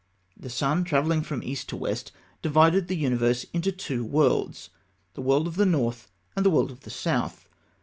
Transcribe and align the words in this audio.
The 0.35 0.49
sun, 0.49 0.83
travelling 0.83 1.21
from 1.21 1.43
east 1.43 1.69
to 1.69 1.77
west, 1.77 2.11
divided 2.41 2.87
the 2.87 2.97
universe 2.97 3.43
into 3.53 3.71
two 3.71 4.03
worlds, 4.03 4.71
the 5.13 5.21
world 5.21 5.47
of 5.47 5.57
the 5.57 5.63
north 5.67 6.09
and 6.35 6.43
the 6.43 6.49
world 6.49 6.71
of 6.71 6.79
the 6.79 6.89
south. 6.89 7.47